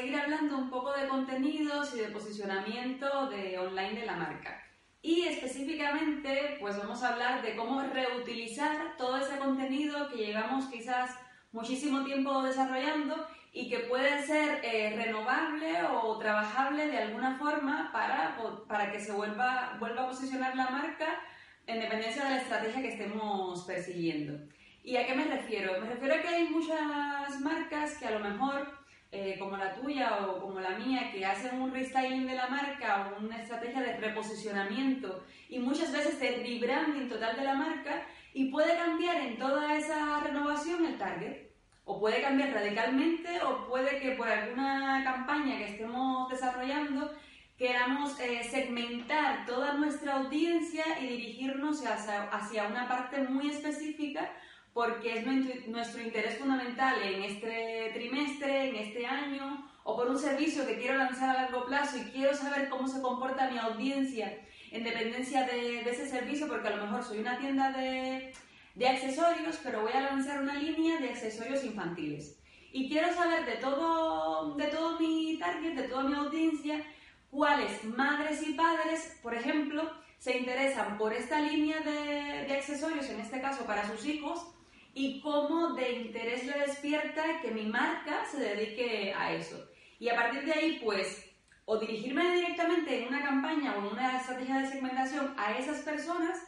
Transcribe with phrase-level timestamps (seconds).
[0.00, 4.62] Seguir hablando un poco de contenidos y de posicionamiento de online de la marca.
[5.02, 11.10] Y específicamente, pues vamos a hablar de cómo reutilizar todo ese contenido que llevamos quizás
[11.52, 18.38] muchísimo tiempo desarrollando y que puede ser eh, renovable o trabajable de alguna forma para,
[18.68, 21.20] para que se vuelva, vuelva a posicionar la marca
[21.66, 24.46] en dependencia de la estrategia que estemos persiguiendo.
[24.82, 25.78] ¿Y a qué me refiero?
[25.78, 28.79] Me refiero a que hay muchas marcas que a lo mejor,
[29.12, 33.10] eh, como la tuya o como la mía, que hacen un restyling de la marca
[33.10, 38.50] o una estrategia de reposicionamiento y muchas veces de rebranding total de la marca y
[38.50, 41.50] puede cambiar en toda esa renovación el target.
[41.84, 47.10] O puede cambiar radicalmente o puede que por alguna campaña que estemos desarrollando
[47.58, 54.30] queramos eh, segmentar toda nuestra audiencia y dirigirnos hacia, hacia una parte muy específica
[54.72, 60.66] porque es nuestro interés fundamental en este trimestre, en este año, o por un servicio
[60.66, 64.38] que quiero lanzar a largo plazo y quiero saber cómo se comporta mi audiencia
[64.70, 68.32] en dependencia de, de ese servicio, porque a lo mejor soy una tienda de,
[68.74, 72.38] de accesorios, pero voy a lanzar una línea de accesorios infantiles.
[72.72, 76.84] Y quiero saber de todo, de todo mi target, de toda mi audiencia,
[77.30, 83.20] cuáles madres y padres, por ejemplo, se interesan por esta línea de, de accesorios, en
[83.20, 84.54] este caso para sus hijos,
[84.94, 89.68] y cómo de interés le despierta que mi marca se dedique a eso.
[89.98, 91.30] Y a partir de ahí, pues,
[91.64, 96.38] o dirigirme directamente en una campaña o en una estrategia de segmentación a esas personas,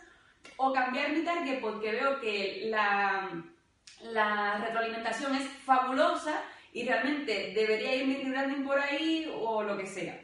[0.56, 3.44] o cambiar mi target porque veo que la,
[4.59, 10.21] retroalimentación es fabulosa y realmente debería ir mi rebranding por ahí o lo que sea.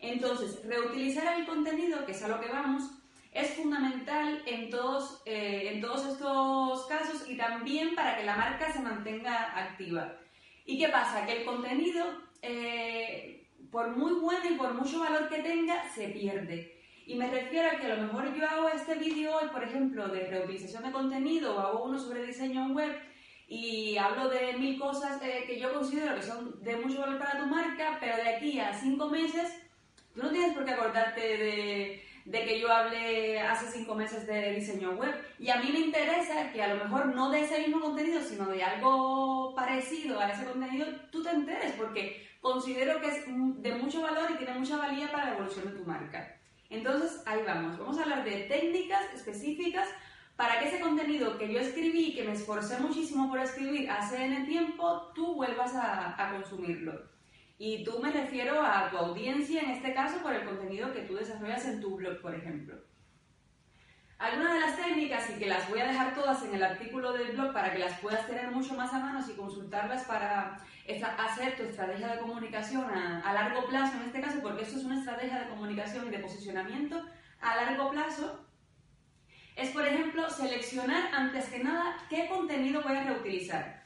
[0.00, 2.82] Entonces, reutilizar el contenido, que es a lo que vamos,
[3.32, 8.70] es fundamental en todos, eh, en todos estos casos y también para que la marca
[8.70, 10.16] se mantenga activa.
[10.66, 11.24] ¿Y qué pasa?
[11.24, 12.04] Que el contenido,
[12.42, 16.78] eh, por muy bueno y por mucho valor que tenga, se pierde.
[17.06, 20.06] Y me refiero a que a lo mejor yo hago este vídeo hoy, por ejemplo,
[20.08, 22.92] de reutilización de contenido o hago uno sobre diseño en web
[23.48, 27.40] y hablo de mil cosas eh, que yo considero que son de mucho valor para
[27.40, 29.62] tu marca, pero de aquí a cinco meses
[30.14, 34.52] tú no tienes por qué acordarte de, de que yo hablé hace cinco meses de
[34.52, 35.14] diseño web.
[35.38, 38.46] Y a mí me interesa que a lo mejor no de ese mismo contenido, sino
[38.46, 44.02] de algo parecido a ese contenido, tú te enteres, porque considero que es de mucho
[44.02, 46.36] valor y tiene mucha valía para la evolución de tu marca.
[46.70, 47.78] Entonces, ahí vamos.
[47.78, 49.88] Vamos a hablar de técnicas específicas
[50.36, 54.24] para que ese contenido que yo escribí y que me esforcé muchísimo por escribir hace
[54.24, 57.11] en el tiempo, tú vuelvas a, a consumirlo.
[57.64, 61.14] Y tú me refiero a tu audiencia, en este caso, por el contenido que tú
[61.14, 62.74] desarrollas en tu blog, por ejemplo.
[64.18, 67.36] Algunas de las técnicas, y que las voy a dejar todas en el artículo del
[67.36, 70.58] blog para que las puedas tener mucho más a mano y consultarlas para
[71.18, 74.98] hacer tu estrategia de comunicación a, largo plazo, en este caso, porque esto es una
[74.98, 77.00] estrategia de comunicación y de posicionamiento
[77.40, 78.44] a largo plazo,
[79.54, 83.81] es, por ejemplo, seleccionar antes que nada qué contenido voy a reutilizar.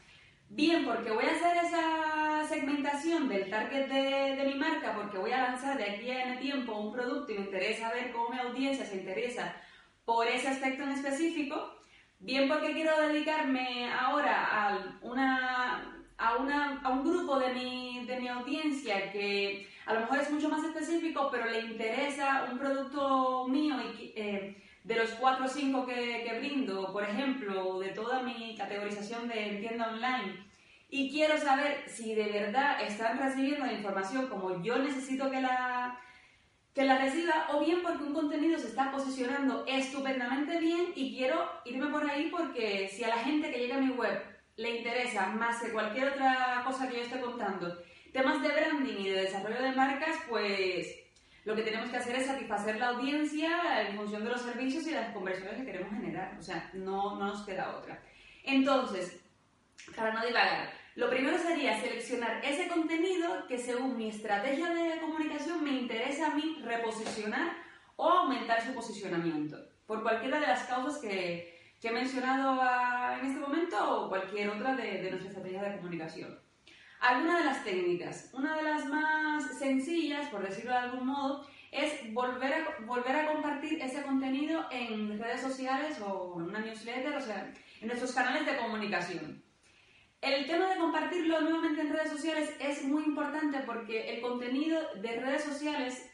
[0.48, 5.32] Bien, porque voy a hacer esa segmentación del target de, de, mi marca, porque voy
[5.32, 8.38] a lanzar de aquí a N tiempo un producto y me interesa ver cómo mi
[8.38, 9.54] audiencia se interesa
[10.04, 11.76] por ese aspecto en específico,
[12.20, 18.20] bien porque quiero dedicarme ahora a, una, a, una, a un grupo de mi, de
[18.20, 23.48] mi audiencia que a lo mejor es mucho más específico, pero le interesa un producto
[23.48, 28.22] mío y, eh, de los cuatro o cinco que, que, brindo, por ejemplo, de toda
[28.22, 30.46] mi categorización de tienda online,
[30.88, 35.98] y quiero saber si de verdad están recibiendo la información como yo necesito que la,
[36.72, 41.50] que la reciba o bien porque un contenido se está posicionando estupendamente bien y quiero
[41.64, 44.22] irme por ahí porque si a la gente que llega a mi web
[44.56, 47.76] le interesa más que cualquier otra cosa que yo esté contando,
[48.12, 51.05] temas de branding y de desarrollo de marcas, pues
[51.46, 54.90] lo que tenemos que hacer es satisfacer la audiencia en función de los servicios y
[54.90, 56.36] las conversiones que queremos generar.
[56.36, 58.02] O sea, no, no nos queda otra.
[58.42, 59.20] Entonces,
[59.94, 65.62] para no divagar, Lo primero sería seleccionar ese contenido que según mi estrategia de comunicación
[65.62, 67.52] me interesa a mí reposicionar
[67.96, 72.60] o aumentar su posicionamiento, por cualquiera de las causas que, he mencionado
[73.20, 76.45] en este momento o cualquier otra de, de nuestra estrategia de comunicación.
[77.06, 82.12] Algunas de las técnicas, una de las más sencillas, por decirlo de algún modo, es
[82.12, 87.20] volver a, volver a compartir ese contenido en redes sociales o en una newsletter, o
[87.20, 89.40] sea, en nuestros canales de comunicación.
[90.20, 95.20] El tema de compartirlo nuevamente en redes sociales es muy importante porque el contenido de
[95.20, 96.10] redes sociales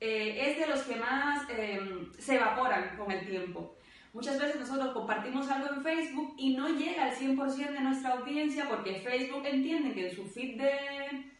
[0.00, 3.75] eh, es de los que más eh, se evaporan con el tiempo.
[4.16, 8.66] Muchas veces nosotros compartimos algo en Facebook y no llega al 100% de nuestra audiencia
[8.66, 11.32] porque Facebook entiende que en su feed de,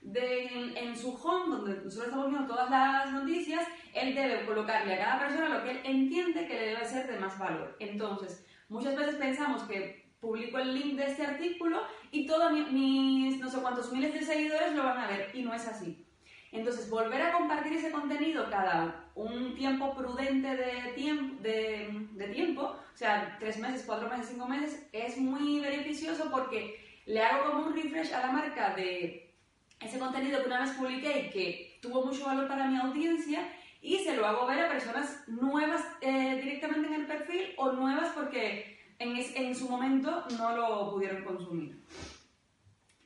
[0.00, 3.64] de en, su home, donde nosotros estamos viendo todas las noticias,
[3.94, 7.20] él debe colocarle a cada persona lo que él entiende que le debe ser de
[7.20, 7.76] más valor.
[7.78, 13.48] Entonces, muchas veces pensamos que publico el link de este artículo y todos mis no
[13.48, 16.03] sé cuántos miles de seguidores lo van a ver y no es así.
[16.54, 20.92] Entonces, volver a compartir ese contenido cada un tiempo prudente de
[22.32, 27.50] tiempo, o sea, tres meses, cuatro meses, cinco meses, es muy beneficioso porque le hago
[27.50, 29.34] como un refresh a la marca de
[29.80, 33.40] ese contenido que una vez publiqué y que tuvo mucho valor para mi audiencia
[33.82, 38.12] y se lo hago ver a personas nuevas eh, directamente en el perfil o nuevas
[38.14, 41.82] porque en su momento no lo pudieron consumir.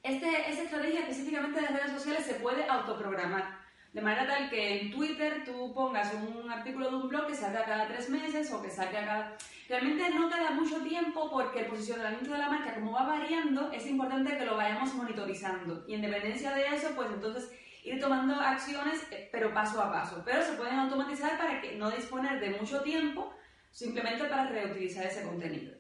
[0.03, 3.59] Este, esta estrategia específicamente de redes sociales se puede autoprogramar.
[3.93, 7.65] De manera tal que en Twitter tú pongas un artículo de un blog que salga
[7.65, 9.37] cada tres meses o que salga cada...
[9.69, 13.87] Realmente no cada mucho tiempo porque el posicionamiento de la marca, como va variando, es
[13.87, 15.85] importante que lo vayamos monitorizando.
[15.89, 17.51] Y en dependencia de eso, pues entonces
[17.83, 20.23] ir tomando acciones, eh, pero paso a paso.
[20.25, 23.35] Pero se pueden automatizar para que no disponer de mucho tiempo
[23.71, 25.78] simplemente para reutilizar ese contenido.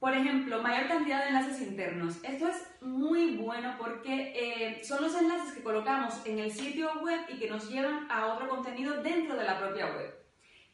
[0.00, 2.24] Por ejemplo, mayor cantidad de enlaces internos.
[2.24, 7.20] Esto es muy bueno porque eh, son los enlaces que colocamos en el sitio web
[7.28, 10.10] y que nos llevan a otro contenido dentro de la propia web.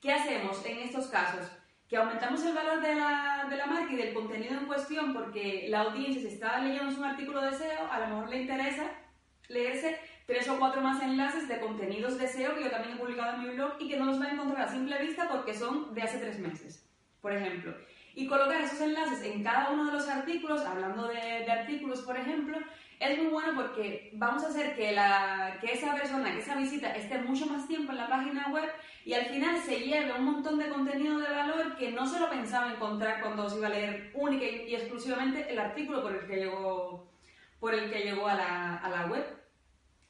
[0.00, 1.50] ¿Qué hacemos en estos casos?
[1.88, 5.66] Que aumentamos el valor de la, de la marca y del contenido en cuestión porque
[5.70, 8.92] la audiencia, si está leyendo un artículo de SEO, a lo mejor le interesa
[9.48, 13.34] leerse tres o cuatro más enlaces de contenidos de SEO que yo también he publicado
[13.34, 15.92] en mi blog y que no los va a encontrar a simple vista porque son
[15.96, 16.88] de hace tres meses,
[17.20, 17.74] por ejemplo
[18.16, 22.58] y colocar esos enlaces en cada uno de los artículos, hablando de, artículos, por ejemplo,
[22.98, 26.96] es muy bueno porque vamos a hacer que, la, que esa persona, que esa visita
[26.96, 28.70] esté mucho más tiempo en la página web
[29.04, 32.30] y al final se lleve un montón de contenido de valor que no se lo
[32.30, 36.36] pensaba encontrar cuando se iba a leer única y, exclusivamente el artículo por el que
[36.36, 37.12] llegó,
[37.60, 39.26] por el que llegó a la, a la web.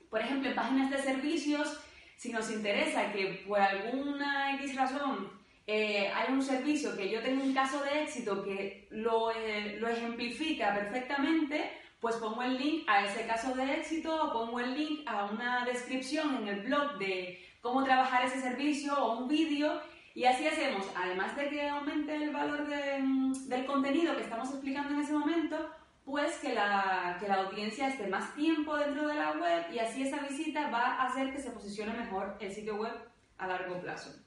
[0.08, 1.81] Por ejemplo, en páginas de servicios,
[2.17, 5.36] si nos interesa que por alguna X razón
[5.67, 9.89] eh, hay un servicio que yo tengo un caso de éxito que lo, eh, lo,
[9.89, 15.01] ejemplifica perfectamente, pues pongo el link a ese caso de éxito o pongo el link
[15.07, 19.81] a una descripción en el blog de cómo trabajar ese servicio o un vídeo
[20.15, 25.01] y así hacemos, además de que aumente el valor del contenido que estamos explicando en
[25.01, 25.71] ese momento,
[26.05, 30.03] pues que la, que la audiencia esté más tiempo dentro de la web y así
[30.03, 32.95] esa visita va a hacer que se posicione mejor el sitio web
[33.37, 34.25] a largo plazo.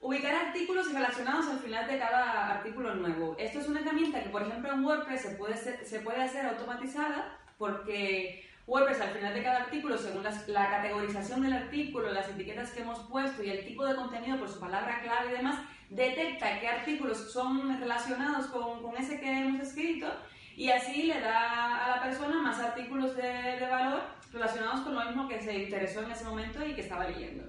[0.00, 3.34] Ubicar artículos relacionados al final de cada artículo nuevo.
[3.38, 7.36] Esto es una herramienta que, por ejemplo, en WordPress se puede, se puede hacer automatizada
[7.58, 12.82] porque WordPress al final de cada artículo, según la categorización del artículo, las etiquetas que
[12.82, 15.58] hemos puesto y el tipo de contenido por su palabra clave y demás,
[15.90, 20.06] detecta qué artículos son relacionados con, con ese que hemos escrito
[20.54, 24.02] y así le da a la persona más artículos de, de valor
[24.32, 27.44] relacionados con lo mismo que se interesó en ese momento y que estaba leyendo.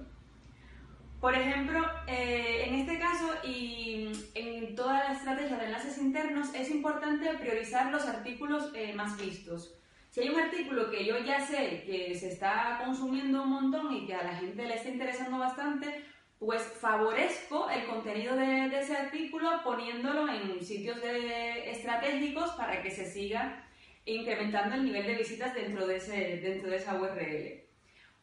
[1.20, 6.70] Por ejemplo, eh, en este caso y en toda la estrategia de enlaces internos es
[6.70, 9.74] importante priorizar los artículos eh, más vistos.
[10.08, 14.06] Si hay un artículo que yo ya sé que se está consumiendo un montón y
[14.06, 16.04] que a la gente le está interesando bastante,
[16.38, 23.62] pues favorezco el contenido de, ese artículo poniéndolo en sitios estratégicos para que se siga
[24.06, 27.59] incrementando el nivel de visitas dentro de, ese, dentro de esa URL.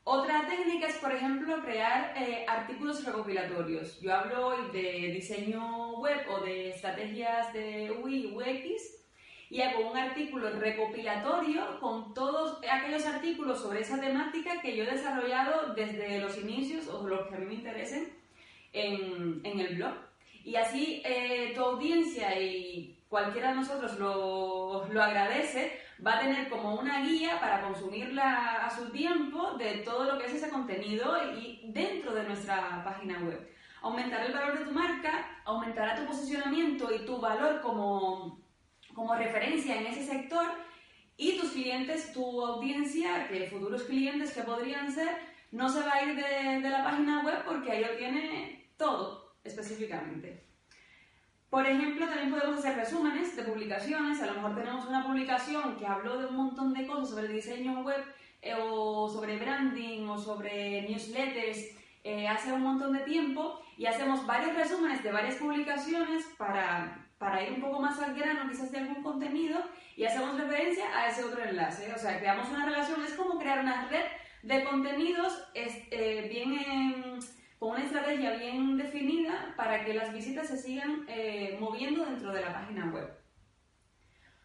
[0.10, 4.00] Otra técnica es, por ejemplo, crear eh, artículos recopilatorios.
[4.00, 9.04] Yo hablo hoy de diseño web o de estrategias de UI, UX
[9.50, 14.92] y hago un artículo recopilatorio con todos aquellos artículos sobre esa temática que yo he
[14.92, 18.14] desarrollado desde los inicios o los que a mí me interesen
[18.72, 19.94] en, el blog.
[20.46, 26.50] Y así eh, tu audiencia y cualquiera de nosotros lo, lo agradece va a tener
[26.50, 31.18] como una guía para consumirla a su tiempo de todo lo que es ese contenido
[31.34, 33.50] y dentro de nuestra página web.
[33.82, 38.40] Aumentará el valor de tu marca, aumentará tu posicionamiento y tu valor como,
[38.94, 40.48] como referencia en ese sector
[41.16, 45.18] y tus clientes, tu audiencia, que futuros clientes que podrían ser,
[45.52, 50.47] no se va a ir de, la página web porque ahí lo tiene todo específicamente.
[51.50, 54.22] Por ejemplo, también podemos hacer resúmenes de publicaciones.
[54.22, 57.82] A lo mejor tenemos una publicación que habló de un montón de cosas sobre diseño
[57.84, 58.04] web
[58.42, 64.26] eh, o sobre branding o sobre newsletters eh, hace un montón de tiempo y hacemos
[64.26, 68.80] varios resúmenes de varias publicaciones para, para ir un poco más al grano quizás de
[68.80, 69.60] algún contenido
[69.96, 71.92] y hacemos referencia a ese otro enlace.
[71.94, 74.06] O sea, creamos una relación, es como crear una red
[74.44, 77.20] de contenidos eh, bien
[77.60, 82.42] con una estrategia bien definida para que las visitas se sigan eh, moviendo dentro de
[82.42, 83.10] la página web.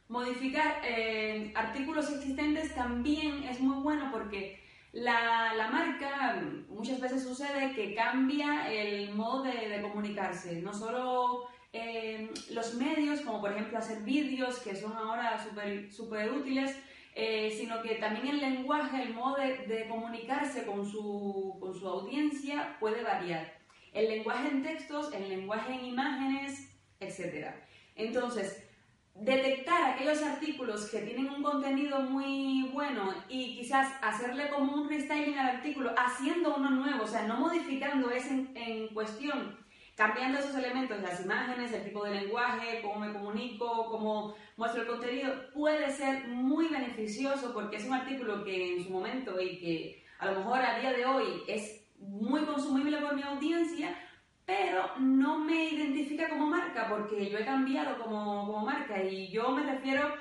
[0.09, 4.61] Modificar eh, artículos existentes también es muy bueno porque
[4.93, 12.75] la, marca muchas veces sucede que cambia el modo de, comunicarse, no solo eh, los
[12.75, 15.43] medios, como por ejemplo hacer vídeos, que son ahora
[15.91, 16.77] súper útiles,
[17.15, 22.77] eh, sino que también el lenguaje, el modo de, comunicarse con su, con su, audiencia
[22.81, 23.61] puede variar.
[23.93, 27.49] El lenguaje en textos, el lenguaje en imágenes, etc.
[27.97, 28.67] Entonces,
[29.15, 35.39] detectar aquellos artículos que tienen un contenido muy bueno y quizás hacerle como un restyling
[35.39, 39.62] al artículo, haciendo uno nuevo, o sea, no modificando ese en, en cuestión,
[39.97, 44.89] cambiando esos elementos, las imágenes, el tipo de lenguaje, cómo me comunico, cómo muestro el
[44.89, 50.05] contenido, puede ser muy beneficioso porque es un artículo que en su momento y que
[50.19, 53.97] a lo mejor a día de hoy es muy consumible por mi audiencia,
[54.45, 59.51] pero no me identifica como marca porque yo he cambiado como, como marca y yo
[59.51, 60.15] me refiero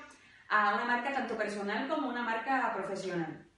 [0.49, 3.50] a una marca tanto personal como una marca profesional.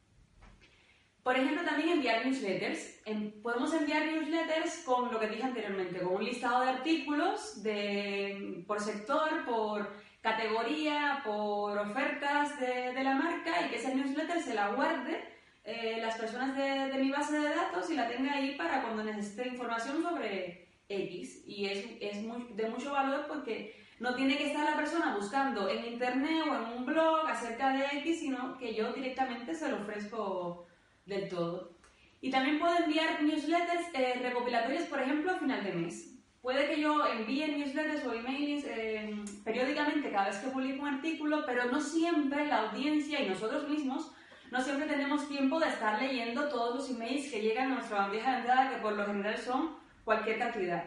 [1.24, 3.00] Por ejemplo, también enviar newsletters.
[3.42, 8.82] podemos enviar newsletters con lo que dije anteriormente, con un listado de artículos de, por
[8.82, 9.90] sector, por
[10.22, 15.24] categoría, por ofertas de, la marca y que esa newsletter se la guarde
[15.64, 19.48] eh, las personas de, mi base de datos y la tenga ahí para cuando necesite
[19.48, 21.44] información sobre X.
[21.48, 25.86] Y es, es de mucho valor porque no tiene que estar la persona buscando en
[25.86, 30.68] internet o en un blog acerca de X, sino que yo directamente se lo ofrezco
[31.06, 31.74] del todo.
[32.22, 36.10] Y también puedo enviar newsletters eh, recopilatorias, por ejemplo, a final de mes.
[36.42, 41.46] Puede que yo envíe newsletters o emails eh, periódicamente cada vez que publico un artículo,
[41.46, 44.12] pero no siempre la audiencia y nosotros mismos
[44.52, 48.32] no siempre tenemos tiempo de estar leyendo todos los emails que llegan a nuestra bandeja
[48.32, 50.84] de entrada, que por lo general son cualquier cantidad.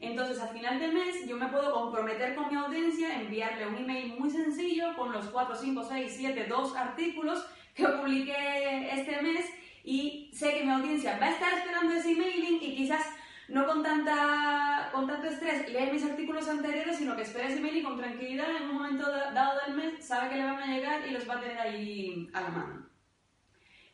[0.00, 4.18] Entonces, a final de mes, yo me puedo comprometer con mi audiencia, enviarle un email
[4.18, 7.46] muy sencillo con los 4, 5, 6, 7, 2 artículos
[7.76, 9.44] que publiqué este mes
[9.84, 13.06] y sé que mi audiencia va a estar esperando ese emailing y quizás
[13.48, 17.76] no con, tanta, con tanto estrés lee mis artículos anteriores, sino que espera ese email
[17.76, 21.06] y con tranquilidad en un momento dado del mes sabe que le van a llegar
[21.06, 22.88] y los va a tener ahí a la mano.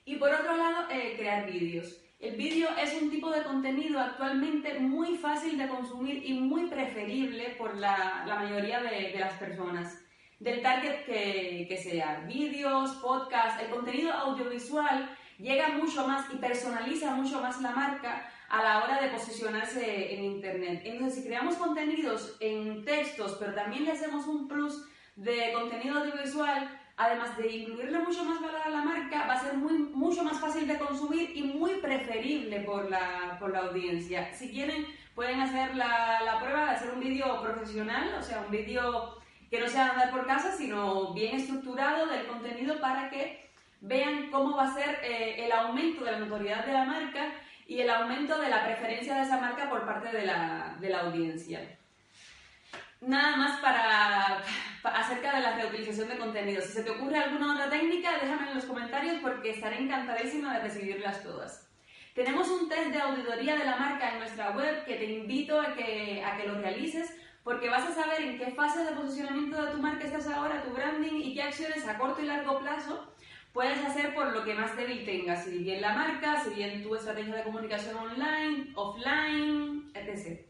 [0.05, 2.01] Y por otro lado, eh, crear vídeos.
[2.19, 7.57] El vídeo es un tipo de contenido actualmente muy fácil de consumir y muy preferible
[7.59, 9.99] por la, la mayoría de, de las personas
[10.43, 12.25] del target que, que sea.
[12.27, 18.63] Vídeos, podcasts, el contenido audiovisual llega mucho más y personaliza mucho más la marca a
[18.63, 20.83] la hora de posicionarse en Internet.
[20.85, 24.85] Entonces, si creamos contenidos en textos, pero también le hacemos un plus
[25.15, 29.55] de contenido audiovisual, además de incluirle mucho más valor a la marca, va a ser
[29.55, 34.35] muy, mucho más fácil de consumir y muy preferible por la, por la audiencia.
[34.35, 38.51] Si quieren, pueden hacer la, la prueba de hacer un vídeo profesional, o sea, un
[38.51, 39.22] vídeo
[39.52, 43.50] que no sea andar por casa, sino bien estructurado del contenido para que
[43.82, 47.35] vean cómo va a ser eh, el aumento de la notoriedad de la marca
[47.66, 51.00] y el aumento de la preferencia de esa marca por parte de la, de la
[51.00, 51.78] audiencia.
[53.02, 54.42] Nada más para,
[54.85, 56.62] acerca de la reutilización de contenido.
[56.62, 60.61] Si se te ocurre alguna otra técnica, déjame en los comentarios porque estaré encantadísima de
[60.61, 61.68] recibirlas todas.
[62.14, 65.75] Tenemos un test de auditoría de la marca en nuestra web que te invito a
[65.75, 67.14] que, a que lo realices
[67.45, 70.71] porque vas a saber en qué fase de posicionamiento de tu marca estás ahora, tu
[70.71, 73.13] branding y qué acciones a corto y largo plazo
[73.53, 76.95] puedes hacer por lo que más débil tengas, si bien la marca, si bien tu
[76.95, 80.41] estrategia de comunicación online, offline, etc.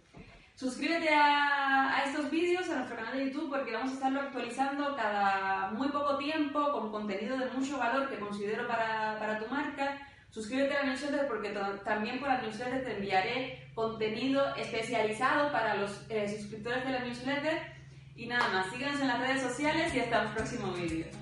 [0.55, 4.95] Suscríbete a, a, estos vídeos a nuestro canal de YouTube porque vamos a estarlo actualizando
[4.95, 10.07] cada muy poco tiempo con contenido de mucho valor que considero para, para tu marca
[10.33, 16.07] Suscríbete a la newsletter porque también por la newsletter te enviaré contenido especializado para los
[16.09, 17.61] eh, suscriptores de la newsletter.
[18.17, 21.22] Y nada más, síganos en las redes sociales y hasta el próximo vídeo.